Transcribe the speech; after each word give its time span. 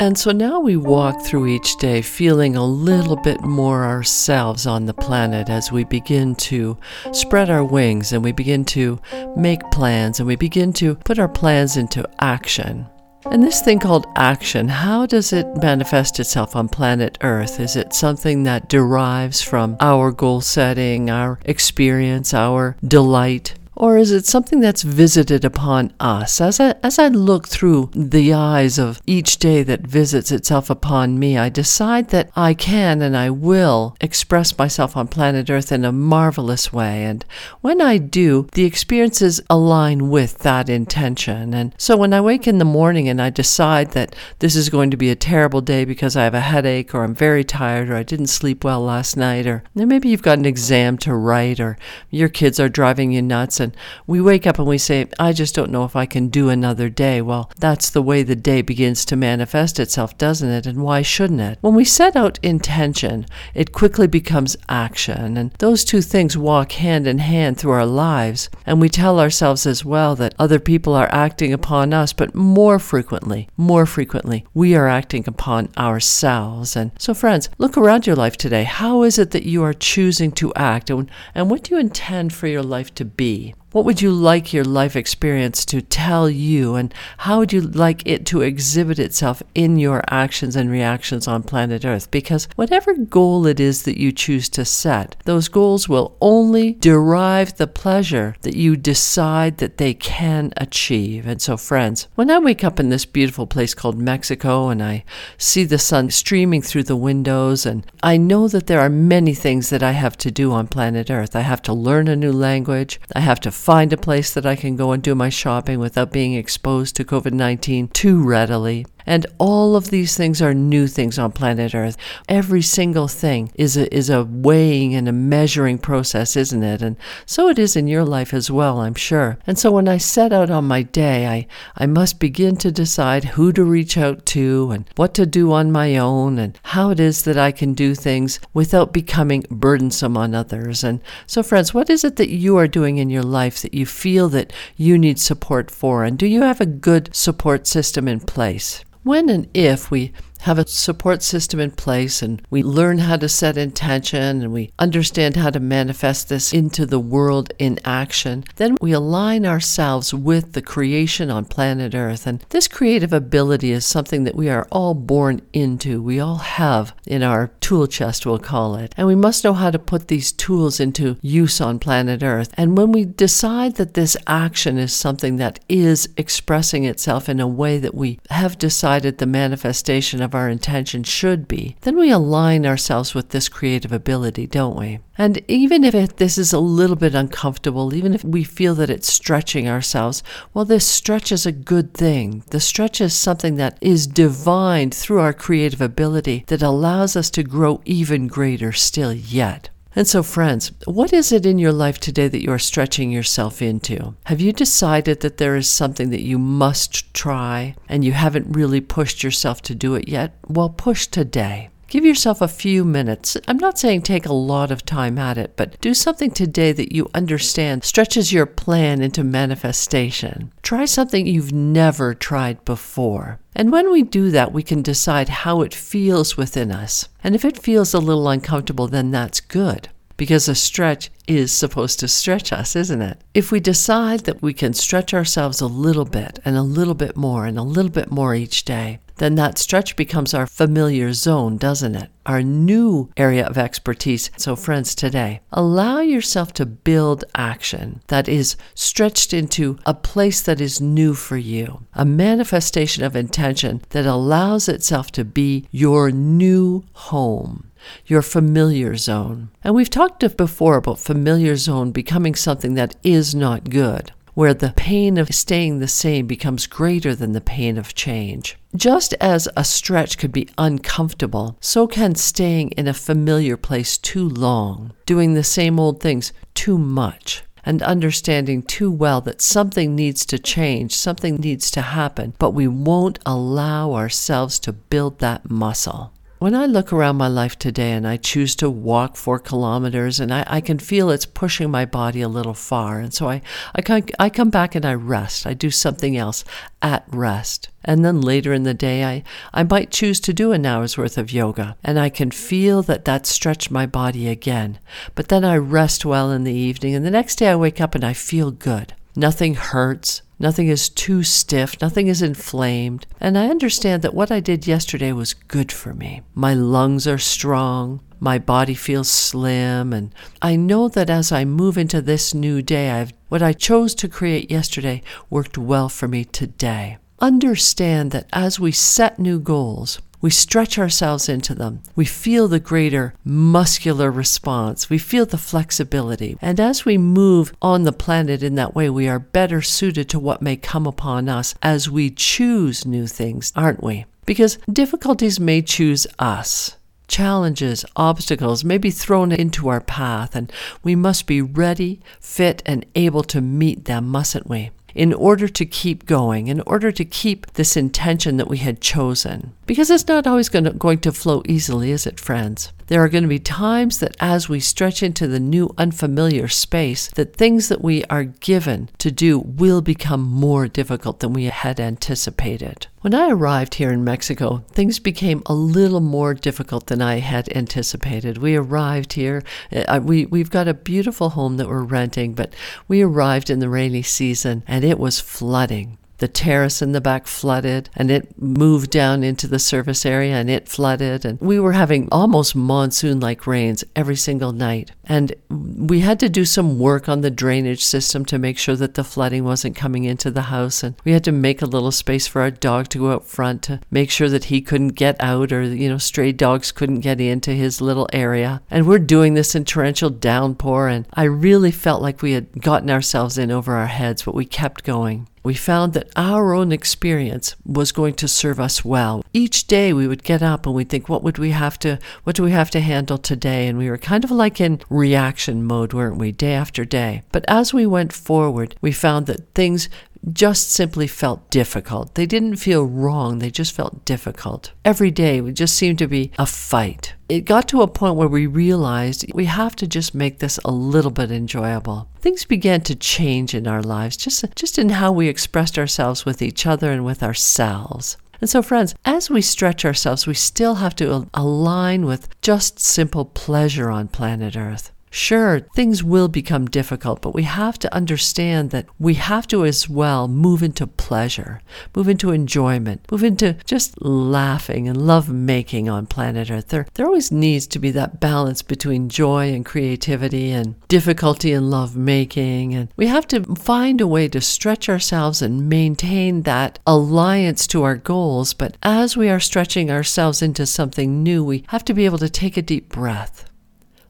And 0.00 0.16
so 0.16 0.30
now 0.30 0.60
we 0.60 0.76
walk 0.76 1.22
through 1.22 1.48
each 1.48 1.76
day 1.78 2.02
feeling 2.02 2.54
a 2.54 2.64
little 2.64 3.16
bit 3.16 3.40
more 3.40 3.84
ourselves 3.84 4.64
on 4.64 4.86
the 4.86 4.94
planet 4.94 5.50
as 5.50 5.72
we 5.72 5.82
begin 5.82 6.36
to 6.36 6.78
spread 7.10 7.50
our 7.50 7.64
wings 7.64 8.12
and 8.12 8.22
we 8.22 8.30
begin 8.30 8.64
to 8.66 9.00
make 9.36 9.60
plans 9.72 10.20
and 10.20 10.28
we 10.28 10.36
begin 10.36 10.72
to 10.74 10.94
put 10.94 11.18
our 11.18 11.28
plans 11.28 11.76
into 11.76 12.08
action. 12.20 12.86
And 13.26 13.42
this 13.42 13.60
thing 13.60 13.80
called 13.80 14.06
action, 14.14 14.68
how 14.68 15.04
does 15.04 15.32
it 15.32 15.46
manifest 15.56 16.20
itself 16.20 16.54
on 16.54 16.68
planet 16.68 17.18
Earth? 17.20 17.58
Is 17.58 17.74
it 17.74 17.92
something 17.92 18.44
that 18.44 18.68
derives 18.68 19.42
from 19.42 19.76
our 19.80 20.12
goal 20.12 20.40
setting, 20.40 21.10
our 21.10 21.40
experience, 21.44 22.32
our 22.32 22.76
delight? 22.86 23.57
Or 23.78 23.96
is 23.96 24.10
it 24.10 24.26
something 24.26 24.58
that's 24.58 24.82
visited 24.82 25.44
upon 25.44 25.92
us? 26.00 26.40
As 26.40 26.58
I, 26.58 26.74
as 26.82 26.98
I 26.98 27.06
look 27.06 27.46
through 27.46 27.90
the 27.94 28.34
eyes 28.34 28.76
of 28.76 29.00
each 29.06 29.38
day 29.38 29.62
that 29.62 29.86
visits 29.86 30.32
itself 30.32 30.68
upon 30.68 31.20
me, 31.20 31.38
I 31.38 31.48
decide 31.48 32.08
that 32.08 32.28
I 32.34 32.54
can 32.54 33.00
and 33.00 33.16
I 33.16 33.30
will 33.30 33.96
express 34.00 34.58
myself 34.58 34.96
on 34.96 35.06
planet 35.06 35.48
Earth 35.48 35.70
in 35.70 35.84
a 35.84 35.92
marvelous 35.92 36.72
way. 36.72 37.04
And 37.04 37.24
when 37.60 37.80
I 37.80 37.98
do, 37.98 38.48
the 38.54 38.64
experiences 38.64 39.40
align 39.48 40.10
with 40.10 40.38
that 40.38 40.68
intention. 40.68 41.54
And 41.54 41.72
so 41.78 41.96
when 41.96 42.12
I 42.12 42.20
wake 42.20 42.48
in 42.48 42.58
the 42.58 42.64
morning 42.64 43.08
and 43.08 43.22
I 43.22 43.30
decide 43.30 43.92
that 43.92 44.16
this 44.40 44.56
is 44.56 44.70
going 44.70 44.90
to 44.90 44.96
be 44.96 45.10
a 45.10 45.14
terrible 45.14 45.60
day 45.60 45.84
because 45.84 46.16
I 46.16 46.24
have 46.24 46.34
a 46.34 46.40
headache 46.40 46.96
or 46.96 47.04
I'm 47.04 47.14
very 47.14 47.44
tired 47.44 47.90
or 47.90 47.94
I 47.94 48.02
didn't 48.02 48.26
sleep 48.26 48.64
well 48.64 48.80
last 48.80 49.16
night 49.16 49.46
or 49.46 49.62
maybe 49.76 50.08
you've 50.08 50.20
got 50.20 50.38
an 50.38 50.46
exam 50.46 50.98
to 50.98 51.14
write 51.14 51.60
or 51.60 51.78
your 52.10 52.28
kids 52.28 52.58
are 52.58 52.68
driving 52.68 53.12
you 53.12 53.22
nuts 53.22 53.60
and 53.60 53.67
we 54.06 54.20
wake 54.20 54.46
up 54.46 54.58
and 54.58 54.68
we 54.68 54.78
say, 54.78 55.06
I 55.18 55.32
just 55.32 55.54
don't 55.54 55.70
know 55.70 55.84
if 55.84 55.96
I 55.96 56.06
can 56.06 56.28
do 56.28 56.48
another 56.48 56.88
day. 56.88 57.20
Well, 57.20 57.50
that's 57.58 57.90
the 57.90 58.02
way 58.02 58.22
the 58.22 58.36
day 58.36 58.62
begins 58.62 59.04
to 59.06 59.16
manifest 59.16 59.78
itself, 59.78 60.16
doesn't 60.18 60.48
it? 60.48 60.66
And 60.66 60.82
why 60.82 61.02
shouldn't 61.02 61.40
it? 61.40 61.58
When 61.60 61.74
we 61.74 61.84
set 61.84 62.16
out 62.16 62.38
intention, 62.42 63.26
it 63.54 63.72
quickly 63.72 64.06
becomes 64.06 64.56
action. 64.68 65.36
And 65.36 65.52
those 65.58 65.84
two 65.84 66.00
things 66.00 66.36
walk 66.36 66.72
hand 66.72 67.06
in 67.06 67.18
hand 67.18 67.58
through 67.58 67.72
our 67.72 67.86
lives. 67.86 68.48
And 68.66 68.80
we 68.80 68.88
tell 68.88 69.20
ourselves 69.20 69.66
as 69.66 69.84
well 69.84 70.14
that 70.16 70.34
other 70.38 70.58
people 70.58 70.94
are 70.94 71.08
acting 71.12 71.52
upon 71.52 71.92
us, 71.92 72.12
but 72.12 72.34
more 72.34 72.78
frequently, 72.78 73.48
more 73.56 73.86
frequently, 73.86 74.44
we 74.54 74.74
are 74.74 74.88
acting 74.88 75.24
upon 75.26 75.68
ourselves. 75.76 76.76
And 76.76 76.92
so, 76.98 77.14
friends, 77.14 77.48
look 77.58 77.76
around 77.76 78.06
your 78.06 78.16
life 78.16 78.36
today. 78.36 78.64
How 78.64 79.02
is 79.02 79.18
it 79.18 79.30
that 79.32 79.44
you 79.44 79.62
are 79.62 79.74
choosing 79.74 80.32
to 80.32 80.52
act? 80.54 80.90
And, 80.90 81.10
and 81.34 81.50
what 81.50 81.64
do 81.64 81.74
you 81.74 81.80
intend 81.80 82.32
for 82.32 82.46
your 82.46 82.62
life 82.62 82.94
to 82.94 83.04
be? 83.04 83.54
What 83.70 83.84
would 83.84 84.00
you 84.00 84.10
like 84.10 84.54
your 84.54 84.64
life 84.64 84.96
experience 84.96 85.66
to 85.66 85.82
tell 85.82 86.30
you, 86.30 86.74
and 86.74 86.94
how 87.18 87.40
would 87.40 87.52
you 87.52 87.60
like 87.60 88.02
it 88.06 88.24
to 88.26 88.40
exhibit 88.40 88.98
itself 88.98 89.42
in 89.54 89.78
your 89.78 90.02
actions 90.08 90.56
and 90.56 90.70
reactions 90.70 91.28
on 91.28 91.42
planet 91.42 91.84
Earth? 91.84 92.10
Because 92.10 92.48
whatever 92.56 92.94
goal 92.94 93.46
it 93.46 93.60
is 93.60 93.82
that 93.82 94.00
you 94.00 94.10
choose 94.10 94.48
to 94.48 94.64
set, 94.64 95.16
those 95.26 95.48
goals 95.48 95.86
will 95.86 96.16
only 96.22 96.72
derive 96.80 97.58
the 97.58 97.66
pleasure 97.66 98.36
that 98.40 98.56
you 98.56 98.74
decide 98.74 99.58
that 99.58 99.76
they 99.76 99.92
can 99.92 100.50
achieve. 100.56 101.26
And 101.26 101.42
so, 101.42 101.58
friends, 101.58 102.08
when 102.14 102.30
I 102.30 102.38
wake 102.38 102.64
up 102.64 102.80
in 102.80 102.88
this 102.88 103.04
beautiful 103.04 103.46
place 103.46 103.74
called 103.74 103.98
Mexico 103.98 104.70
and 104.70 104.82
I 104.82 105.04
see 105.36 105.64
the 105.64 105.78
sun 105.78 106.08
streaming 106.08 106.62
through 106.62 106.84
the 106.84 106.96
windows, 106.96 107.66
and 107.66 107.84
I 108.02 108.16
know 108.16 108.48
that 108.48 108.66
there 108.66 108.80
are 108.80 108.88
many 108.88 109.34
things 109.34 109.68
that 109.68 109.82
I 109.82 109.92
have 109.92 110.16
to 110.18 110.30
do 110.30 110.52
on 110.52 110.68
planet 110.68 111.10
Earth. 111.10 111.36
I 111.36 111.42
have 111.42 111.60
to 111.62 111.74
learn 111.74 112.08
a 112.08 112.16
new 112.16 112.32
language, 112.32 112.98
I 113.14 113.20
have 113.20 113.40
to 113.40 113.58
find 113.68 113.92
a 113.92 113.98
place 113.98 114.32
that 114.32 114.46
I 114.46 114.56
can 114.56 114.76
go 114.76 114.92
and 114.92 115.02
do 115.02 115.14
my 115.14 115.28
shopping 115.28 115.78
without 115.78 116.10
being 116.10 116.32
exposed 116.32 116.96
to 116.96 117.04
COVID 117.04 117.34
19 117.34 117.88
too 117.88 118.26
readily. 118.26 118.86
And 119.08 119.24
all 119.38 119.74
of 119.74 119.88
these 119.88 120.18
things 120.18 120.42
are 120.42 120.52
new 120.52 120.86
things 120.86 121.18
on 121.18 121.32
planet 121.32 121.74
Earth. 121.74 121.96
Every 122.28 122.60
single 122.60 123.08
thing 123.08 123.50
is 123.54 123.74
a, 123.74 123.92
is 123.92 124.10
a 124.10 124.24
weighing 124.24 124.94
and 124.94 125.08
a 125.08 125.12
measuring 125.12 125.78
process, 125.78 126.36
isn't 126.36 126.62
it? 126.62 126.82
And 126.82 126.94
so 127.24 127.48
it 127.48 127.58
is 127.58 127.74
in 127.74 127.88
your 127.88 128.04
life 128.04 128.34
as 128.34 128.50
well, 128.50 128.82
I'm 128.82 128.94
sure. 128.94 129.38
And 129.46 129.58
so 129.58 129.72
when 129.72 129.88
I 129.88 129.96
set 129.96 130.30
out 130.30 130.50
on 130.50 130.66
my 130.66 130.82
day, 130.82 131.26
I, 131.26 131.46
I 131.74 131.86
must 131.86 132.20
begin 132.20 132.56
to 132.58 132.70
decide 132.70 133.24
who 133.24 133.50
to 133.54 133.64
reach 133.64 133.96
out 133.96 134.26
to 134.26 134.72
and 134.72 134.84
what 134.96 135.14
to 135.14 135.24
do 135.24 135.52
on 135.52 135.72
my 135.72 135.96
own 135.96 136.38
and 136.38 136.58
how 136.64 136.90
it 136.90 137.00
is 137.00 137.22
that 137.22 137.38
I 137.38 137.50
can 137.50 137.72
do 137.72 137.94
things 137.94 138.38
without 138.52 138.92
becoming 138.92 139.46
burdensome 139.48 140.18
on 140.18 140.34
others. 140.34 140.84
And 140.84 141.00
so, 141.26 141.42
friends, 141.42 141.72
what 141.72 141.88
is 141.88 142.04
it 142.04 142.16
that 142.16 142.28
you 142.28 142.58
are 142.58 142.68
doing 142.68 142.98
in 142.98 143.08
your 143.08 143.22
life 143.22 143.62
that 143.62 143.72
you 143.72 143.86
feel 143.86 144.28
that 144.28 144.52
you 144.76 144.98
need 144.98 145.18
support 145.18 145.70
for? 145.70 146.04
And 146.04 146.18
do 146.18 146.26
you 146.26 146.42
have 146.42 146.60
a 146.60 146.66
good 146.66 147.16
support 147.16 147.66
system 147.66 148.06
in 148.06 148.20
place? 148.20 148.84
When 149.08 149.30
and 149.30 149.48
if 149.54 149.90
we 149.90 150.12
have 150.40 150.58
a 150.58 150.66
support 150.66 151.22
system 151.22 151.60
in 151.60 151.70
place 151.70 152.20
and 152.20 152.42
we 152.50 152.62
learn 152.62 152.98
how 152.98 153.16
to 153.16 153.28
set 153.28 153.56
intention 153.56 154.42
and 154.42 154.52
we 154.52 154.70
understand 154.78 155.36
how 155.36 155.48
to 155.48 155.60
manifest 155.60 156.28
this 156.28 156.52
into 156.52 156.84
the 156.84 157.00
world 157.00 157.52
in 157.58 157.78
action, 157.86 158.44
then 158.56 158.76
we 158.82 158.92
align 158.92 159.46
ourselves 159.46 160.12
with 160.12 160.52
the 160.52 160.60
creation 160.60 161.30
on 161.30 161.46
planet 161.46 161.94
Earth. 161.94 162.26
And 162.26 162.44
this 162.50 162.68
creative 162.68 163.14
ability 163.14 163.72
is 163.72 163.86
something 163.86 164.24
that 164.24 164.36
we 164.36 164.50
are 164.50 164.68
all 164.70 164.92
born 164.92 165.40
into. 165.54 166.02
We 166.02 166.20
all 166.20 166.36
have 166.36 166.94
in 167.06 167.22
our 167.22 167.48
tool 167.68 167.86
chest, 167.86 168.24
we'll 168.24 168.38
call 168.38 168.76
it. 168.76 168.94
And 168.96 169.06
we 169.06 169.14
must 169.14 169.44
know 169.44 169.52
how 169.52 169.70
to 169.70 169.78
put 169.78 170.08
these 170.08 170.32
tools 170.32 170.80
into 170.80 171.18
use 171.20 171.60
on 171.60 171.78
planet 171.78 172.22
Earth. 172.22 172.50
And 172.56 172.78
when 172.78 172.92
we 172.92 173.04
decide 173.04 173.74
that 173.74 173.92
this 173.92 174.16
action 174.26 174.78
is 174.78 174.94
something 174.94 175.36
that 175.36 175.60
is 175.68 176.08
expressing 176.16 176.84
itself 176.84 177.28
in 177.28 177.40
a 177.40 177.46
way 177.46 177.76
that 177.76 177.94
we 177.94 178.20
have 178.30 178.56
decided 178.56 179.18
the 179.18 179.26
manifestation 179.26 180.22
of 180.22 180.34
our 180.34 180.48
intention 180.48 181.02
should 181.02 181.46
be, 181.46 181.76
then 181.82 181.98
we 181.98 182.10
align 182.10 182.64
ourselves 182.64 183.12
with 183.14 183.28
this 183.28 183.50
creative 183.50 183.92
ability, 183.92 184.46
don't 184.46 184.78
we? 184.78 185.00
And 185.18 185.42
even 185.48 185.82
if 185.82 185.96
it, 185.96 186.18
this 186.18 186.38
is 186.38 186.52
a 186.52 186.60
little 186.60 186.94
bit 186.94 187.14
uncomfortable, 187.14 187.92
even 187.92 188.14
if 188.14 188.24
we 188.24 188.44
feel 188.44 188.76
that 188.76 188.88
it's 188.88 189.12
stretching 189.12 189.68
ourselves, 189.68 190.22
well, 190.54 190.64
this 190.64 190.86
stretch 190.86 191.32
is 191.32 191.44
a 191.44 191.50
good 191.50 191.92
thing. 191.92 192.44
The 192.50 192.60
stretch 192.60 193.00
is 193.00 193.14
something 193.14 193.56
that 193.56 193.78
is 193.80 194.06
divined 194.06 194.94
through 194.94 195.18
our 195.18 195.32
creative 195.32 195.80
ability 195.80 196.44
that 196.46 196.62
allows 196.62 197.16
us 197.16 197.30
to 197.30 197.42
grow 197.42 197.82
even 197.84 198.28
greater 198.28 198.70
still 198.72 199.12
yet. 199.12 199.70
And 199.96 200.06
so, 200.06 200.22
friends, 200.22 200.70
what 200.84 201.12
is 201.12 201.32
it 201.32 201.44
in 201.44 201.58
your 201.58 201.72
life 201.72 201.98
today 201.98 202.28
that 202.28 202.42
you're 202.42 202.60
stretching 202.60 203.10
yourself 203.10 203.60
into? 203.60 204.14
Have 204.26 204.40
you 204.40 204.52
decided 204.52 205.20
that 205.20 205.38
there 205.38 205.56
is 205.56 205.68
something 205.68 206.10
that 206.10 206.22
you 206.22 206.38
must 206.38 207.12
try 207.12 207.74
and 207.88 208.04
you 208.04 208.12
haven't 208.12 208.54
really 208.56 208.80
pushed 208.80 209.24
yourself 209.24 209.60
to 209.62 209.74
do 209.74 209.96
it 209.96 210.06
yet? 210.06 210.38
Well, 210.46 210.68
push 210.68 211.08
today. 211.08 211.70
Give 211.88 212.04
yourself 212.04 212.42
a 212.42 212.48
few 212.48 212.84
minutes. 212.84 213.38
I'm 213.48 213.56
not 213.56 213.78
saying 213.78 214.02
take 214.02 214.26
a 214.26 214.32
lot 214.34 214.70
of 214.70 214.84
time 214.84 215.16
at 215.16 215.38
it, 215.38 215.54
but 215.56 215.80
do 215.80 215.94
something 215.94 216.30
today 216.30 216.70
that 216.72 216.94
you 216.94 217.08
understand 217.14 217.82
stretches 217.82 218.30
your 218.30 218.44
plan 218.44 219.00
into 219.00 219.24
manifestation. 219.24 220.52
Try 220.60 220.84
something 220.84 221.26
you've 221.26 221.52
never 221.52 222.12
tried 222.12 222.62
before. 222.66 223.40
And 223.54 223.72
when 223.72 223.90
we 223.90 224.02
do 224.02 224.30
that, 224.32 224.52
we 224.52 224.62
can 224.62 224.82
decide 224.82 225.30
how 225.30 225.62
it 225.62 225.74
feels 225.74 226.36
within 226.36 226.70
us. 226.70 227.08
And 227.24 227.34
if 227.34 227.42
it 227.42 227.58
feels 227.58 227.94
a 227.94 228.00
little 228.00 228.28
uncomfortable, 228.28 228.86
then 228.86 229.10
that's 229.10 229.40
good 229.40 229.88
because 230.18 230.48
a 230.48 230.54
stretch 230.54 231.10
is 231.26 231.50
supposed 231.50 232.00
to 232.00 232.08
stretch 232.08 232.52
us, 232.52 232.76
isn't 232.76 233.00
it? 233.00 233.22
If 233.32 233.50
we 233.50 233.60
decide 233.60 234.20
that 234.20 234.42
we 234.42 234.52
can 234.52 234.74
stretch 234.74 235.14
ourselves 235.14 235.62
a 235.62 235.66
little 235.66 236.04
bit 236.04 236.40
and 236.44 236.56
a 236.56 236.62
little 236.62 236.94
bit 236.94 237.16
more 237.16 237.46
and 237.46 237.58
a 237.58 237.62
little 237.62 237.90
bit 237.90 238.10
more 238.10 238.34
each 238.34 238.66
day, 238.66 238.98
then 239.16 239.34
that 239.34 239.58
stretch 239.58 239.96
becomes 239.96 240.32
our 240.32 240.46
familiar 240.46 241.12
zone, 241.12 241.56
doesn't 241.56 241.94
it? 241.94 242.10
Our 242.26 242.42
new 242.42 243.10
area 243.16 243.46
of 243.46 243.58
expertise. 243.58 244.30
So, 244.36 244.54
friends, 244.56 244.94
today, 244.94 245.40
allow 245.52 246.00
yourself 246.00 246.52
to 246.54 246.66
build 246.66 247.24
action 247.34 248.00
that 248.08 248.28
is 248.28 248.56
stretched 248.74 249.32
into 249.32 249.78
a 249.86 249.94
place 249.94 250.40
that 250.42 250.60
is 250.60 250.80
new 250.80 251.14
for 251.14 251.36
you, 251.36 251.86
a 251.94 252.04
manifestation 252.04 253.02
of 253.02 253.16
intention 253.16 253.82
that 253.90 254.06
allows 254.06 254.68
itself 254.68 255.10
to 255.12 255.24
be 255.24 255.66
your 255.70 256.10
new 256.10 256.84
home 256.92 257.67
your 258.06 258.22
familiar 258.22 258.96
zone. 258.96 259.50
And 259.62 259.74
we've 259.74 259.90
talked 259.90 260.22
of 260.22 260.36
before 260.36 260.76
about 260.76 260.98
familiar 260.98 261.56
zone 261.56 261.90
becoming 261.90 262.34
something 262.34 262.74
that 262.74 262.96
is 263.02 263.34
not 263.34 263.70
good 263.70 264.12
where 264.38 264.54
the 264.54 264.72
pain 264.76 265.18
of 265.18 265.34
staying 265.34 265.80
the 265.80 265.88
same 265.88 266.24
becomes 266.24 266.68
greater 266.68 267.12
than 267.12 267.32
the 267.32 267.40
pain 267.40 267.76
of 267.76 267.92
change. 267.92 268.56
Just 268.76 269.12
as 269.14 269.48
a 269.56 269.64
stretch 269.64 270.16
could 270.16 270.30
be 270.30 270.48
uncomfortable, 270.56 271.58
so 271.60 271.88
can 271.88 272.14
staying 272.14 272.70
in 272.76 272.86
a 272.86 272.94
familiar 272.94 273.56
place 273.56 273.98
too 273.98 274.28
long, 274.28 274.92
doing 275.06 275.34
the 275.34 275.42
same 275.42 275.80
old 275.80 276.00
things 276.00 276.32
too 276.54 276.78
much, 276.78 277.42
and 277.64 277.82
understanding 277.82 278.62
too 278.62 278.92
well 278.92 279.20
that 279.22 279.42
something 279.42 279.96
needs 279.96 280.24
to 280.26 280.38
change, 280.38 280.94
something 280.94 281.38
needs 281.38 281.68
to 281.72 281.82
happen, 281.82 282.32
but 282.38 282.52
we 282.52 282.68
won't 282.68 283.18
allow 283.26 283.92
ourselves 283.92 284.60
to 284.60 284.72
build 284.72 285.18
that 285.18 285.50
muscle. 285.50 286.12
When 286.38 286.54
I 286.54 286.66
look 286.66 286.92
around 286.92 287.16
my 287.16 287.26
life 287.26 287.58
today 287.58 287.90
and 287.90 288.06
I 288.06 288.16
choose 288.16 288.54
to 288.56 288.70
walk 288.70 289.16
four 289.16 289.40
kilometers 289.40 290.20
and 290.20 290.32
I, 290.32 290.44
I 290.46 290.60
can 290.60 290.78
feel 290.78 291.10
it's 291.10 291.26
pushing 291.26 291.68
my 291.68 291.84
body 291.84 292.20
a 292.20 292.28
little 292.28 292.54
far. 292.54 293.00
And 293.00 293.12
so 293.12 293.28
I, 293.28 293.42
I, 293.74 293.82
can, 293.82 294.06
I 294.20 294.30
come 294.30 294.48
back 294.48 294.76
and 294.76 294.86
I 294.86 294.94
rest. 294.94 295.48
I 295.48 295.54
do 295.54 295.72
something 295.72 296.16
else 296.16 296.44
at 296.80 297.04
rest. 297.08 297.70
And 297.84 298.04
then 298.04 298.20
later 298.20 298.52
in 298.52 298.62
the 298.62 298.72
day, 298.72 299.04
I, 299.04 299.24
I 299.52 299.64
might 299.64 299.90
choose 299.90 300.20
to 300.20 300.32
do 300.32 300.52
an 300.52 300.64
hour's 300.64 300.96
worth 300.96 301.18
of 301.18 301.32
yoga 301.32 301.76
and 301.82 301.98
I 301.98 302.08
can 302.08 302.30
feel 302.30 302.82
that 302.82 303.04
that 303.04 303.26
stretched 303.26 303.72
my 303.72 303.86
body 303.86 304.28
again. 304.28 304.78
But 305.16 305.30
then 305.30 305.44
I 305.44 305.56
rest 305.56 306.04
well 306.04 306.30
in 306.30 306.44
the 306.44 306.54
evening 306.54 306.94
and 306.94 307.04
the 307.04 307.10
next 307.10 307.36
day 307.36 307.48
I 307.48 307.56
wake 307.56 307.80
up 307.80 307.96
and 307.96 308.04
I 308.04 308.12
feel 308.12 308.52
good. 308.52 308.94
Nothing 309.16 309.54
hurts. 309.54 310.22
Nothing 310.40 310.68
is 310.68 310.88
too 310.88 311.24
stiff, 311.24 311.80
nothing 311.80 312.06
is 312.06 312.22
inflamed, 312.22 313.06
and 313.20 313.36
I 313.36 313.48
understand 313.48 314.02
that 314.02 314.14
what 314.14 314.30
I 314.30 314.38
did 314.38 314.68
yesterday 314.68 315.10
was 315.10 315.34
good 315.34 315.72
for 315.72 315.92
me. 315.92 316.22
My 316.34 316.54
lungs 316.54 317.08
are 317.08 317.18
strong, 317.18 318.00
my 318.20 318.38
body 318.38 318.74
feels 318.74 319.08
slim, 319.08 319.92
and 319.92 320.14
I 320.40 320.54
know 320.54 320.88
that 320.88 321.10
as 321.10 321.32
I 321.32 321.44
move 321.44 321.76
into 321.76 322.00
this 322.00 322.34
new 322.34 322.62
day, 322.62 322.90
I've, 322.90 323.12
what 323.28 323.42
I 323.42 323.52
chose 323.52 323.96
to 323.96 324.08
create 324.08 324.48
yesterday 324.50 325.02
worked 325.28 325.58
well 325.58 325.88
for 325.88 326.06
me 326.06 326.24
today. 326.24 326.98
Understand 327.18 328.12
that 328.12 328.28
as 328.32 328.60
we 328.60 328.70
set 328.70 329.18
new 329.18 329.40
goals, 329.40 330.00
we 330.20 330.30
stretch 330.30 330.78
ourselves 330.78 331.28
into 331.28 331.54
them. 331.54 331.82
We 331.94 332.04
feel 332.04 332.48
the 332.48 332.60
greater 332.60 333.14
muscular 333.24 334.10
response. 334.10 334.90
We 334.90 334.98
feel 334.98 335.26
the 335.26 335.38
flexibility. 335.38 336.36
And 336.40 336.58
as 336.58 336.84
we 336.84 336.98
move 336.98 337.52
on 337.62 337.84
the 337.84 337.92
planet 337.92 338.42
in 338.42 338.56
that 338.56 338.74
way, 338.74 338.90
we 338.90 339.08
are 339.08 339.18
better 339.18 339.62
suited 339.62 340.08
to 340.10 340.18
what 340.18 340.42
may 340.42 340.56
come 340.56 340.86
upon 340.86 341.28
us 341.28 341.54
as 341.62 341.90
we 341.90 342.10
choose 342.10 342.84
new 342.84 343.06
things, 343.06 343.52
aren't 343.54 343.82
we? 343.82 344.06
Because 344.26 344.58
difficulties 344.70 345.38
may 345.38 345.62
choose 345.62 346.06
us. 346.18 346.76
Challenges, 347.06 347.86
obstacles 347.96 348.64
may 348.64 348.76
be 348.76 348.90
thrown 348.90 349.32
into 349.32 349.68
our 349.68 349.80
path, 349.80 350.36
and 350.36 350.52
we 350.82 350.94
must 350.94 351.26
be 351.26 351.40
ready, 351.40 352.00
fit, 352.20 352.62
and 352.66 352.84
able 352.94 353.22
to 353.22 353.40
meet 353.40 353.86
them, 353.86 354.08
mustn't 354.08 354.46
we? 354.46 354.70
In 354.94 355.12
order 355.12 355.48
to 355.48 355.66
keep 355.66 356.06
going, 356.06 356.48
in 356.48 356.60
order 356.62 356.90
to 356.92 357.04
keep 357.04 357.46
this 357.52 357.76
intention 357.76 358.36
that 358.36 358.48
we 358.48 358.58
had 358.58 358.80
chosen. 358.80 359.52
Because 359.66 359.90
it's 359.90 360.08
not 360.08 360.26
always 360.26 360.48
going 360.48 360.64
to, 360.64 360.72
going 360.72 360.98
to 361.00 361.12
flow 361.12 361.42
easily, 361.46 361.90
is 361.90 362.06
it, 362.06 362.18
friends? 362.18 362.72
There 362.88 363.04
are 363.04 363.10
going 363.10 363.24
to 363.24 363.28
be 363.28 363.38
times 363.38 363.98
that 363.98 364.16
as 364.18 364.48
we 364.48 364.60
stretch 364.60 365.02
into 365.02 365.26
the 365.26 365.38
new 365.38 365.74
unfamiliar 365.76 366.48
space, 366.48 367.08
that 367.08 367.36
things 367.36 367.68
that 367.68 367.82
we 367.82 368.02
are 368.04 368.24
given 368.24 368.88
to 368.96 369.10
do 369.10 369.38
will 369.38 369.82
become 369.82 370.22
more 370.22 370.66
difficult 370.66 371.20
than 371.20 371.34
we 371.34 371.44
had 371.44 371.78
anticipated. 371.78 372.86
When 373.02 373.14
I 373.14 373.28
arrived 373.28 373.74
here 373.74 373.92
in 373.92 374.04
Mexico, 374.04 374.64
things 374.72 374.98
became 374.98 375.42
a 375.44 375.52
little 375.52 376.00
more 376.00 376.32
difficult 376.32 376.86
than 376.86 377.02
I 377.02 377.18
had 377.18 377.54
anticipated. 377.54 378.38
We 378.38 378.56
arrived 378.56 379.12
here, 379.12 379.42
uh, 379.70 380.00
we, 380.02 380.24
we've 380.24 380.50
got 380.50 380.66
a 380.66 380.72
beautiful 380.72 381.30
home 381.30 381.58
that 381.58 381.68
we're 381.68 381.82
renting, 381.82 382.32
but 382.32 382.54
we 382.88 383.02
arrived 383.02 383.50
in 383.50 383.58
the 383.58 383.68
rainy 383.68 384.02
season 384.02 384.64
and 384.66 384.82
it 384.82 384.98
was 384.98 385.20
flooding 385.20 385.98
the 386.18 386.28
terrace 386.28 386.82
in 386.82 386.92
the 386.92 387.00
back 387.00 387.26
flooded 387.26 387.88
and 387.94 388.10
it 388.10 388.40
moved 388.40 388.90
down 388.90 389.22
into 389.22 389.46
the 389.46 389.58
service 389.58 390.04
area 390.04 390.34
and 390.34 390.50
it 390.50 390.68
flooded. 390.68 391.24
And 391.24 391.40
we 391.40 391.58
were 391.58 391.72
having 391.72 392.08
almost 392.10 392.54
monsoon 392.54 393.20
like 393.20 393.46
rains 393.46 393.84
every 393.96 394.16
single 394.16 394.52
night. 394.52 394.92
And 395.04 395.34
we 395.48 396.00
had 396.00 396.20
to 396.20 396.28
do 396.28 396.44
some 396.44 396.78
work 396.78 397.08
on 397.08 397.22
the 397.22 397.30
drainage 397.30 397.84
system 397.84 398.24
to 398.26 398.38
make 398.38 398.58
sure 398.58 398.76
that 398.76 398.94
the 398.94 399.04
flooding 399.04 399.44
wasn't 399.44 399.76
coming 399.76 400.04
into 400.04 400.30
the 400.30 400.42
house. 400.42 400.82
And 400.82 400.96
we 401.04 401.12
had 401.12 401.24
to 401.24 401.32
make 401.32 401.62
a 401.62 401.66
little 401.66 401.92
space 401.92 402.26
for 402.26 402.42
our 402.42 402.50
dog 402.50 402.88
to 402.88 402.98
go 402.98 403.12
out 403.12 403.24
front 403.24 403.62
to 403.64 403.80
make 403.90 404.10
sure 404.10 404.28
that 404.28 404.44
he 404.44 404.60
couldn't 404.60 404.88
get 404.88 405.16
out 405.20 405.52
or, 405.52 405.62
you 405.62 405.88
know, 405.88 405.98
stray 405.98 406.32
dogs 406.32 406.72
couldn't 406.72 407.00
get 407.00 407.20
into 407.20 407.52
his 407.52 407.80
little 407.80 408.08
area. 408.12 408.60
And 408.70 408.86
we're 408.86 408.98
doing 408.98 409.34
this 409.34 409.54
in 409.54 409.64
torrential 409.64 410.10
downpour. 410.10 410.88
And 410.88 411.06
I 411.14 411.24
really 411.24 411.70
felt 411.70 412.02
like 412.02 412.22
we 412.22 412.32
had 412.32 412.60
gotten 412.60 412.90
ourselves 412.90 413.38
in 413.38 413.50
over 413.50 413.74
our 413.74 413.86
heads, 413.86 414.24
but 414.24 414.34
we 414.34 414.44
kept 414.44 414.84
going 414.84 415.28
we 415.48 415.54
found 415.54 415.94
that 415.94 416.10
our 416.14 416.52
own 416.52 416.72
experience 416.72 417.56
was 417.64 417.90
going 417.90 418.12
to 418.12 418.28
serve 418.28 418.60
us 418.60 418.84
well. 418.84 419.24
Each 419.32 419.66
day 419.66 419.94
we 419.94 420.06
would 420.06 420.22
get 420.22 420.42
up 420.42 420.66
and 420.66 420.74
we'd 420.74 420.90
think, 420.90 421.08
what 421.08 421.22
would 421.22 421.38
we 421.38 421.52
have 421.52 421.78
to, 421.78 421.98
what 422.24 422.36
do 422.36 422.42
we 422.42 422.50
have 422.50 422.70
to 422.72 422.80
handle 422.80 423.16
today? 423.16 423.66
And 423.66 423.78
we 423.78 423.88
were 423.88 423.96
kind 423.96 424.24
of 424.24 424.30
like 424.30 424.60
in 424.60 424.82
reaction 424.90 425.64
mode, 425.64 425.94
weren't 425.94 426.18
we, 426.18 426.32
day 426.32 426.52
after 426.52 426.84
day? 426.84 427.22
But 427.32 427.46
as 427.48 427.72
we 427.72 427.86
went 427.86 428.12
forward, 428.12 428.76
we 428.82 428.92
found 428.92 429.24
that 429.24 429.54
things 429.54 429.88
just 430.32 430.70
simply 430.70 431.06
felt 431.06 431.50
difficult. 431.50 432.14
They 432.14 432.26
didn't 432.26 432.56
feel 432.56 432.84
wrong, 432.84 433.38
they 433.38 433.50
just 433.50 433.74
felt 433.74 434.04
difficult. 434.04 434.72
Every 434.84 435.10
day 435.10 435.40
would 435.40 435.56
just 435.56 435.76
seemed 435.76 435.98
to 435.98 436.06
be 436.06 436.32
a 436.38 436.46
fight. 436.46 437.14
It 437.28 437.42
got 437.42 437.68
to 437.68 437.82
a 437.82 437.88
point 437.88 438.16
where 438.16 438.28
we 438.28 438.46
realized 438.46 439.32
we 439.34 439.46
have 439.46 439.76
to 439.76 439.86
just 439.86 440.14
make 440.14 440.38
this 440.38 440.58
a 440.64 440.70
little 440.70 441.10
bit 441.10 441.30
enjoyable. 441.30 442.08
Things 442.20 442.44
began 442.44 442.80
to 442.82 442.94
change 442.94 443.54
in 443.54 443.66
our 443.66 443.82
lives, 443.82 444.16
just, 444.16 444.44
just 444.56 444.78
in 444.78 444.90
how 444.90 445.12
we 445.12 445.28
expressed 445.28 445.78
ourselves 445.78 446.24
with 446.24 446.42
each 446.42 446.66
other 446.66 446.90
and 446.90 447.04
with 447.04 447.22
ourselves. 447.22 448.16
And 448.40 448.48
so, 448.48 448.62
friends, 448.62 448.94
as 449.04 449.28
we 449.28 449.42
stretch 449.42 449.84
ourselves, 449.84 450.26
we 450.26 450.34
still 450.34 450.76
have 450.76 450.94
to 450.96 451.28
align 451.34 452.06
with 452.06 452.28
just 452.40 452.78
simple 452.78 453.24
pleasure 453.24 453.90
on 453.90 454.08
planet 454.08 454.56
Earth. 454.56 454.92
Sure, 455.10 455.60
things 455.60 456.02
will 456.02 456.28
become 456.28 456.66
difficult, 456.66 457.22
but 457.22 457.34
we 457.34 457.44
have 457.44 457.78
to 457.78 457.94
understand 457.94 458.70
that 458.70 458.86
we 458.98 459.14
have 459.14 459.46
to 459.48 459.64
as 459.64 459.88
well 459.88 460.28
move 460.28 460.62
into 460.62 460.86
pleasure, 460.86 461.60
move 461.94 462.08
into 462.08 462.30
enjoyment, 462.30 463.10
move 463.10 463.24
into 463.24 463.54
just 463.64 464.00
laughing 464.02 464.88
and 464.88 465.06
love 465.06 465.30
making 465.30 465.88
on 465.88 466.06
planet 466.06 466.50
Earth. 466.50 466.68
There, 466.68 466.86
there 466.94 467.06
always 467.06 467.32
needs 467.32 467.66
to 467.68 467.78
be 467.78 467.90
that 467.92 468.20
balance 468.20 468.62
between 468.62 469.08
joy 469.08 469.52
and 469.52 469.64
creativity 469.64 470.50
and 470.50 470.74
difficulty 470.88 471.52
and 471.52 471.70
love 471.70 471.96
making. 471.96 472.74
And 472.74 472.88
we 472.96 473.06
have 473.06 473.26
to 473.28 473.42
find 473.56 474.00
a 474.00 474.06
way 474.06 474.28
to 474.28 474.40
stretch 474.40 474.88
ourselves 474.88 475.42
and 475.42 475.68
maintain 475.68 476.42
that 476.42 476.78
alliance 476.86 477.66
to 477.68 477.82
our 477.82 477.96
goals. 477.96 478.52
But 478.52 478.76
as 478.82 479.16
we 479.16 479.28
are 479.28 479.40
stretching 479.40 479.90
ourselves 479.90 480.42
into 480.42 480.66
something 480.66 481.22
new, 481.22 481.44
we 481.44 481.64
have 481.68 481.84
to 481.86 481.94
be 481.94 482.04
able 482.04 482.18
to 482.18 482.28
take 482.28 482.56
a 482.56 482.62
deep 482.62 482.88
breath 482.88 483.48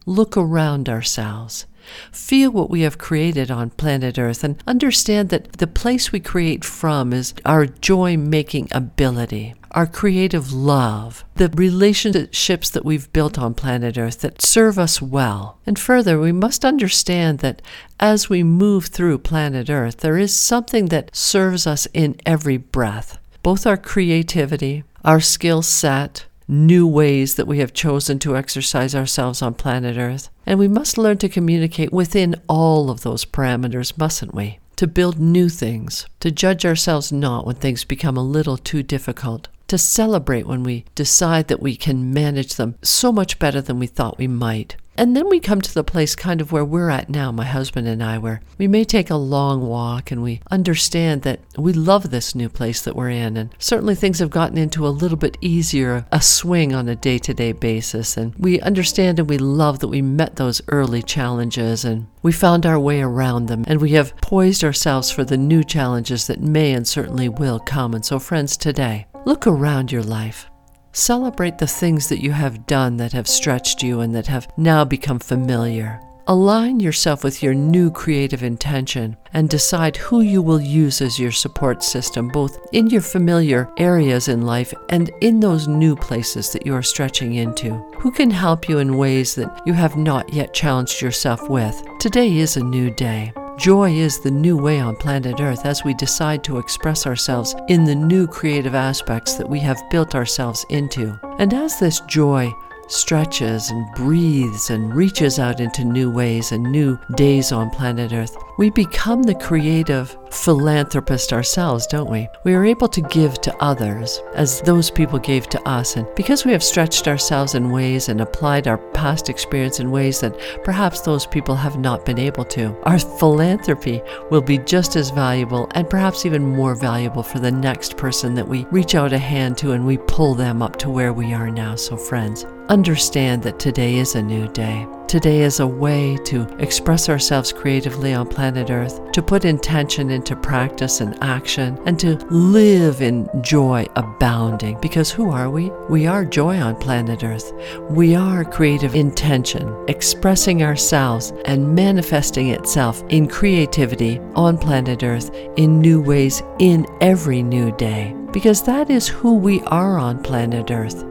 look 0.08 0.36
around 0.36 0.88
ourselves. 0.88 1.66
Feel 2.12 2.50
what 2.50 2.70
we 2.70 2.82
have 2.82 2.98
created 2.98 3.50
on 3.50 3.70
planet 3.70 4.18
Earth 4.18 4.44
and 4.44 4.62
understand 4.66 5.28
that 5.30 5.52
the 5.54 5.66
place 5.66 6.12
we 6.12 6.20
create 6.20 6.64
from 6.64 7.12
is 7.12 7.34
our 7.44 7.66
joy 7.66 8.16
making 8.16 8.68
ability, 8.72 9.54
our 9.70 9.86
creative 9.86 10.52
love, 10.52 11.24
the 11.36 11.48
relationships 11.50 12.68
that 12.70 12.84
we've 12.84 13.10
built 13.12 13.38
on 13.38 13.54
planet 13.54 13.96
Earth 13.96 14.20
that 14.20 14.42
serve 14.42 14.78
us 14.78 15.00
well. 15.00 15.58
And 15.66 15.78
further, 15.78 16.18
we 16.18 16.32
must 16.32 16.64
understand 16.64 17.38
that 17.38 17.62
as 17.98 18.28
we 18.28 18.42
move 18.42 18.86
through 18.86 19.18
planet 19.18 19.70
Earth, 19.70 19.98
there 19.98 20.18
is 20.18 20.36
something 20.36 20.86
that 20.86 21.14
serves 21.16 21.66
us 21.66 21.86
in 21.94 22.16
every 22.26 22.58
breath, 22.58 23.18
both 23.42 23.66
our 23.66 23.78
creativity, 23.78 24.84
our 25.04 25.20
skill 25.20 25.62
set, 25.62 26.26
new 26.48 26.86
ways 26.86 27.34
that 27.34 27.46
we 27.46 27.58
have 27.58 27.72
chosen 27.72 28.18
to 28.18 28.36
exercise 28.36 28.94
ourselves 28.94 29.42
on 29.42 29.54
planet 29.54 29.96
Earth. 29.96 30.30
And 30.46 30.58
we 30.58 30.66
must 30.66 30.98
learn 30.98 31.18
to 31.18 31.28
communicate 31.28 31.92
within 31.92 32.34
all 32.48 32.90
of 32.90 33.02
those 33.02 33.24
parameters, 33.24 33.96
mustn't 33.98 34.34
we? 34.34 34.58
To 34.76 34.86
build 34.86 35.20
new 35.20 35.48
things, 35.48 36.06
to 36.20 36.30
judge 36.30 36.64
ourselves 36.64 37.12
not 37.12 37.44
when 37.44 37.56
things 37.56 37.84
become 37.84 38.16
a 38.16 38.22
little 38.22 38.56
too 38.56 38.82
difficult, 38.82 39.48
to 39.68 39.78
celebrate 39.78 40.46
when 40.46 40.62
we 40.62 40.84
decide 40.94 41.48
that 41.48 41.62
we 41.62 41.76
can 41.76 42.12
manage 42.12 42.56
them 42.56 42.74
so 42.82 43.12
much 43.12 43.38
better 43.38 43.60
than 43.60 43.78
we 43.78 43.86
thought 43.86 44.18
we 44.18 44.26
might, 44.26 44.76
and 44.98 45.14
then 45.14 45.28
we 45.28 45.38
come 45.38 45.60
to 45.60 45.72
the 45.72 45.84
place 45.84 46.16
kind 46.16 46.40
of 46.40 46.50
where 46.50 46.64
we're 46.64 46.90
at 46.90 47.08
now, 47.08 47.30
my 47.30 47.44
husband 47.44 47.86
and 47.86 48.02
I, 48.02 48.18
where 48.18 48.40
we 48.58 48.66
may 48.66 48.82
take 48.82 49.10
a 49.10 49.14
long 49.14 49.64
walk 49.64 50.10
and 50.10 50.24
we 50.24 50.40
understand 50.50 51.22
that 51.22 51.38
we 51.56 51.72
love 51.72 52.10
this 52.10 52.34
new 52.34 52.48
place 52.48 52.82
that 52.82 52.96
we're 52.96 53.10
in. 53.10 53.36
And 53.36 53.54
certainly 53.60 53.94
things 53.94 54.18
have 54.18 54.30
gotten 54.30 54.58
into 54.58 54.84
a 54.84 54.90
little 54.90 55.16
bit 55.16 55.38
easier, 55.40 56.04
a 56.10 56.20
swing 56.20 56.74
on 56.74 56.88
a 56.88 56.96
day 56.96 57.18
to 57.18 57.32
day 57.32 57.52
basis. 57.52 58.16
And 58.16 58.34
we 58.38 58.60
understand 58.60 59.20
and 59.20 59.30
we 59.30 59.38
love 59.38 59.78
that 59.78 59.86
we 59.86 60.02
met 60.02 60.34
those 60.34 60.60
early 60.66 61.04
challenges 61.04 61.84
and 61.84 62.08
we 62.24 62.32
found 62.32 62.66
our 62.66 62.80
way 62.80 63.00
around 63.00 63.46
them. 63.46 63.62
And 63.68 63.80
we 63.80 63.92
have 63.92 64.16
poised 64.16 64.64
ourselves 64.64 65.12
for 65.12 65.22
the 65.22 65.36
new 65.36 65.62
challenges 65.62 66.26
that 66.26 66.40
may 66.40 66.72
and 66.72 66.88
certainly 66.88 67.28
will 67.28 67.60
come. 67.60 67.94
And 67.94 68.04
so, 68.04 68.18
friends, 68.18 68.56
today, 68.56 69.06
look 69.28 69.46
around 69.46 69.92
your 69.92 70.02
life. 70.02 70.50
Celebrate 70.92 71.58
the 71.58 71.66
things 71.66 72.08
that 72.08 72.22
you 72.22 72.32
have 72.32 72.64
done 72.64 72.96
that 72.96 73.12
have 73.12 73.28
stretched 73.28 73.82
you 73.82 74.00
and 74.00 74.14
that 74.14 74.26
have 74.26 74.48
now 74.56 74.86
become 74.86 75.18
familiar. 75.18 76.00
Align 76.28 76.80
yourself 76.80 77.22
with 77.22 77.42
your 77.42 77.52
new 77.52 77.90
creative 77.90 78.42
intention 78.42 79.18
and 79.34 79.50
decide 79.50 79.98
who 79.98 80.22
you 80.22 80.40
will 80.40 80.62
use 80.62 81.02
as 81.02 81.18
your 81.18 81.30
support 81.30 81.82
system, 81.82 82.28
both 82.28 82.58
in 82.72 82.86
your 82.88 83.02
familiar 83.02 83.70
areas 83.76 84.28
in 84.28 84.46
life 84.46 84.72
and 84.88 85.10
in 85.20 85.40
those 85.40 85.68
new 85.68 85.94
places 85.94 86.50
that 86.54 86.64
you 86.64 86.74
are 86.74 86.82
stretching 86.82 87.34
into. 87.34 87.74
Who 87.98 88.10
can 88.10 88.30
help 88.30 88.66
you 88.66 88.78
in 88.78 88.96
ways 88.96 89.34
that 89.34 89.60
you 89.66 89.74
have 89.74 89.98
not 89.98 90.32
yet 90.32 90.54
challenged 90.54 91.02
yourself 91.02 91.50
with? 91.50 91.82
Today 92.00 92.38
is 92.38 92.56
a 92.56 92.64
new 92.64 92.90
day. 92.90 93.34
Joy 93.58 93.90
is 93.90 94.20
the 94.20 94.30
new 94.30 94.56
way 94.56 94.78
on 94.78 94.94
planet 94.94 95.40
Earth 95.40 95.66
as 95.66 95.82
we 95.82 95.92
decide 95.92 96.44
to 96.44 96.58
express 96.58 97.08
ourselves 97.08 97.56
in 97.66 97.82
the 97.82 97.94
new 97.94 98.28
creative 98.28 98.76
aspects 98.76 99.34
that 99.34 99.48
we 99.48 99.58
have 99.58 99.90
built 99.90 100.14
ourselves 100.14 100.64
into. 100.68 101.18
And 101.40 101.52
as 101.52 101.80
this 101.80 101.98
joy 102.02 102.52
stretches 102.86 103.68
and 103.70 103.92
breathes 103.96 104.70
and 104.70 104.94
reaches 104.94 105.40
out 105.40 105.58
into 105.58 105.84
new 105.84 106.08
ways 106.08 106.52
and 106.52 106.62
new 106.62 107.00
days 107.16 107.50
on 107.50 107.70
planet 107.70 108.12
Earth, 108.12 108.36
we 108.58 108.70
become 108.70 109.22
the 109.22 109.36
creative 109.36 110.18
philanthropist 110.30 111.32
ourselves, 111.32 111.86
don't 111.86 112.10
we? 112.10 112.28
We 112.42 112.54
are 112.54 112.64
able 112.64 112.88
to 112.88 113.00
give 113.00 113.40
to 113.42 113.56
others 113.62 114.20
as 114.34 114.60
those 114.62 114.90
people 114.90 115.20
gave 115.20 115.48
to 115.50 115.62
us. 115.62 115.94
And 115.94 116.08
because 116.16 116.44
we 116.44 116.50
have 116.50 116.62
stretched 116.64 117.06
ourselves 117.06 117.54
in 117.54 117.70
ways 117.70 118.08
and 118.08 118.20
applied 118.20 118.66
our 118.66 118.78
past 118.78 119.28
experience 119.28 119.78
in 119.78 119.92
ways 119.92 120.20
that 120.20 120.36
perhaps 120.64 121.00
those 121.00 121.24
people 121.24 121.54
have 121.54 121.78
not 121.78 122.04
been 122.04 122.18
able 122.18 122.44
to, 122.46 122.76
our 122.82 122.98
philanthropy 122.98 124.02
will 124.32 124.42
be 124.42 124.58
just 124.58 124.96
as 124.96 125.10
valuable 125.10 125.70
and 125.76 125.88
perhaps 125.88 126.26
even 126.26 126.44
more 126.44 126.74
valuable 126.74 127.22
for 127.22 127.38
the 127.38 127.52
next 127.52 127.96
person 127.96 128.34
that 128.34 128.48
we 128.48 128.66
reach 128.72 128.96
out 128.96 129.12
a 129.12 129.18
hand 129.18 129.56
to 129.58 129.70
and 129.70 129.86
we 129.86 129.98
pull 129.98 130.34
them 130.34 130.62
up 130.62 130.76
to 130.78 130.90
where 130.90 131.12
we 131.12 131.32
are 131.32 131.48
now. 131.48 131.76
So, 131.76 131.96
friends, 131.96 132.44
understand 132.68 133.44
that 133.44 133.60
today 133.60 133.98
is 133.98 134.16
a 134.16 134.22
new 134.22 134.48
day. 134.48 134.84
Today 135.08 135.40
is 135.40 135.58
a 135.60 135.66
way 135.66 136.18
to 136.26 136.42
express 136.58 137.08
ourselves 137.08 137.50
creatively 137.50 138.12
on 138.12 138.28
planet 138.28 138.68
Earth, 138.68 139.10
to 139.12 139.22
put 139.22 139.46
intention 139.46 140.10
into 140.10 140.36
practice 140.36 141.00
and 141.00 141.16
action, 141.24 141.78
and 141.86 141.98
to 141.98 142.16
live 142.26 143.00
in 143.00 143.26
joy 143.40 143.86
abounding. 143.96 144.78
Because 144.82 145.10
who 145.10 145.30
are 145.30 145.48
we? 145.48 145.70
We 145.88 146.06
are 146.06 146.26
joy 146.26 146.60
on 146.60 146.76
planet 146.76 147.24
Earth. 147.24 147.54
We 147.88 148.14
are 148.14 148.44
creative 148.44 148.94
intention, 148.94 149.74
expressing 149.88 150.62
ourselves 150.62 151.32
and 151.46 151.74
manifesting 151.74 152.50
itself 152.50 153.02
in 153.08 153.28
creativity 153.28 154.18
on 154.34 154.58
planet 154.58 155.02
Earth 155.02 155.30
in 155.56 155.80
new 155.80 156.02
ways 156.02 156.42
in 156.58 156.86
every 157.00 157.42
new 157.42 157.74
day. 157.78 158.14
Because 158.30 158.62
that 158.64 158.90
is 158.90 159.08
who 159.08 159.36
we 159.36 159.62
are 159.62 159.98
on 159.98 160.22
planet 160.22 160.70
Earth 160.70 161.02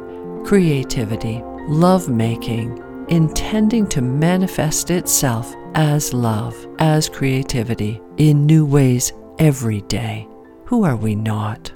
creativity, 0.45 1.41
love 1.67 2.07
making 2.07 2.81
intending 3.09 3.87
to 3.87 4.01
manifest 4.01 4.91
itself 4.91 5.53
as 5.75 6.13
love, 6.13 6.55
as 6.79 7.09
creativity, 7.09 8.01
in 8.17 8.45
new 8.45 8.65
ways 8.65 9.13
every 9.39 9.81
day. 9.81 10.27
Who 10.65 10.83
are 10.83 10.95
we 10.95 11.15
not? 11.15 11.71